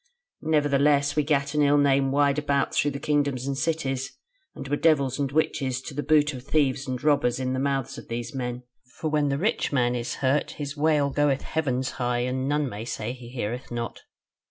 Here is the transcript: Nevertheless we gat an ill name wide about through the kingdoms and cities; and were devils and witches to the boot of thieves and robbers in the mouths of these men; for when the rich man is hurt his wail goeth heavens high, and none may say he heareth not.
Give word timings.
Nevertheless 0.41 1.15
we 1.15 1.21
gat 1.21 1.53
an 1.53 1.61
ill 1.61 1.77
name 1.77 2.11
wide 2.11 2.39
about 2.39 2.73
through 2.73 2.89
the 2.89 2.99
kingdoms 2.99 3.45
and 3.45 3.55
cities; 3.55 4.17
and 4.55 4.67
were 4.67 4.75
devils 4.75 5.19
and 5.19 5.31
witches 5.31 5.79
to 5.83 5.93
the 5.93 6.01
boot 6.01 6.33
of 6.33 6.41
thieves 6.43 6.87
and 6.87 7.03
robbers 7.03 7.39
in 7.39 7.53
the 7.53 7.59
mouths 7.59 7.99
of 7.99 8.07
these 8.07 8.33
men; 8.33 8.63
for 8.95 9.11
when 9.11 9.29
the 9.29 9.37
rich 9.37 9.71
man 9.71 9.93
is 9.93 10.15
hurt 10.15 10.53
his 10.57 10.75
wail 10.75 11.11
goeth 11.11 11.43
heavens 11.43 11.91
high, 11.91 12.21
and 12.21 12.49
none 12.49 12.67
may 12.67 12.83
say 12.83 13.13
he 13.13 13.29
heareth 13.29 13.69
not. 13.69 13.99